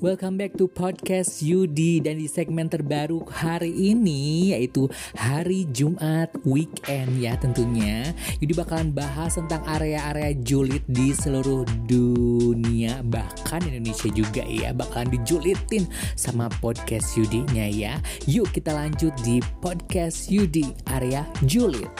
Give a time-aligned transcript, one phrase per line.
[0.00, 7.20] Welcome back to podcast Yudi dan di segmen terbaru hari ini yaitu hari Jumat weekend
[7.20, 8.08] ya tentunya.
[8.40, 15.84] Yudi bakalan bahas tentang area-area julid di seluruh dunia bahkan Indonesia juga ya bakalan dijulitin
[16.16, 18.00] sama podcast Yudinya ya.
[18.24, 21.92] Yuk kita lanjut di podcast Yudi area julid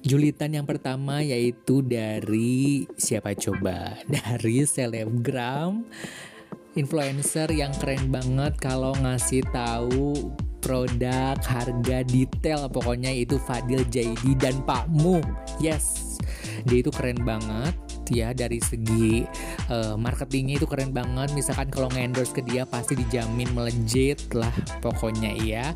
[0.00, 4.00] Julitan yang pertama yaitu dari siapa coba?
[4.08, 5.84] Dari selebgram
[6.78, 10.32] influencer yang keren banget kalau ngasih tahu
[10.64, 15.20] produk, harga, detail pokoknya itu Fadil Jaidi dan Pak Mu.
[15.60, 16.16] Yes.
[16.64, 19.24] Dia itu keren banget ya dari segi
[19.70, 21.32] uh, marketingnya itu keren banget.
[21.32, 24.52] Misalkan kalau ngendorse ke dia pasti dijamin melejit lah
[24.84, 25.72] pokoknya ya.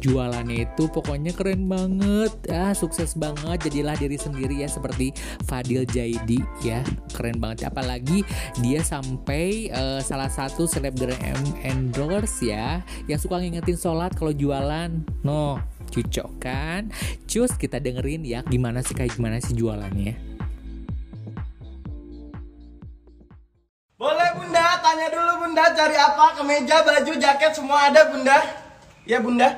[0.00, 2.32] Jualannya itu pokoknya keren banget.
[2.46, 3.68] Ya sukses banget.
[3.68, 5.12] Jadilah diri sendiri ya seperti
[5.44, 6.80] Fadil Jaidi ya.
[7.12, 7.68] Keren banget.
[7.68, 8.22] Apalagi
[8.62, 11.18] dia sampai uh, salah satu selebgram
[11.66, 14.90] endorse ya yang suka ngingetin sholat kalau jualan.
[15.26, 15.58] No
[15.92, 16.88] cocok kan?
[17.28, 20.31] Cus kita dengerin ya gimana sih kayak gimana sih jualannya
[24.50, 26.34] tanya dulu bunda cari apa?
[26.34, 28.38] Kemeja baju jaket semua ada bunda.
[29.06, 29.54] Ya bunda.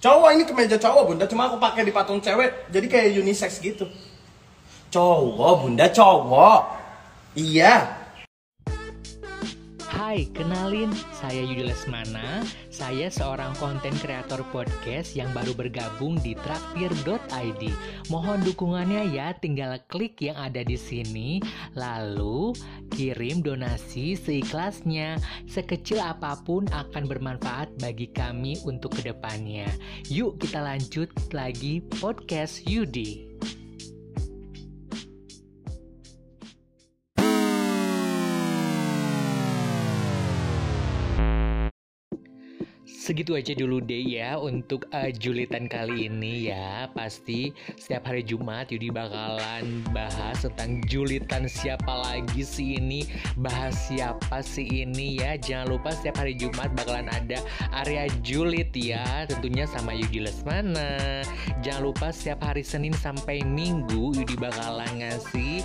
[0.00, 1.24] Cowok ini kemeja cowok bunda.
[1.26, 3.90] Cuma aku pakai di patung cewek jadi kayak unisex gitu.
[4.94, 6.78] Cowok bunda cowok.
[7.34, 7.99] Iya
[10.00, 12.40] Hai, kenalin, saya Yudi Lesmana.
[12.72, 17.62] Saya seorang konten kreator podcast yang baru bergabung di traktir.id.
[18.08, 21.44] Mohon dukungannya ya, tinggal klik yang ada di sini,
[21.76, 22.56] lalu
[22.96, 25.20] kirim donasi seikhlasnya.
[25.44, 29.68] Sekecil apa pun akan bermanfaat bagi kami untuk ke depannya.
[30.08, 33.29] Yuk kita lanjut lagi podcast Yudi.
[42.90, 46.90] Segitu aja dulu deh ya untuk uh, julitan kali ini ya.
[46.90, 53.06] Pasti setiap hari Jumat Yudi bakalan bahas tentang julitan siapa lagi sih ini
[53.38, 55.38] bahas siapa sih ini ya.
[55.38, 57.38] Jangan lupa setiap hari Jumat bakalan ada
[57.86, 61.22] area julit ya tentunya sama Yudi Lesmana.
[61.62, 65.62] Jangan lupa setiap hari Senin sampai Minggu Yudi bakalan ngasih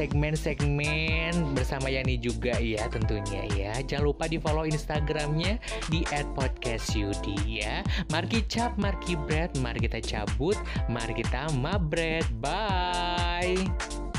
[0.00, 3.72] segmen-segmen bersama Yani juga ya tentunya ya.
[3.84, 5.60] Jangan lupa di follow Instagramnya
[5.92, 7.84] di @podcastyudi ya.
[8.08, 10.56] Mari cap, mari bread, mari kita cabut,
[10.88, 12.24] mari kita mabret.
[12.40, 14.09] Bye.